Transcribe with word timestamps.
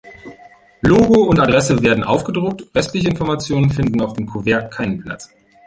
Logo 0.81 1.25
und 1.25 1.39
Adresse 1.39 1.79
werden 1.83 2.03
aufgedruckt, 2.03 2.63
restliche 2.73 3.09
Informationen 3.09 3.69
finden 3.69 4.01
auf 4.01 4.13
dem 4.13 4.25
Kuvert 4.25 4.73
keinen 4.73 4.97
Platz. 4.97 5.29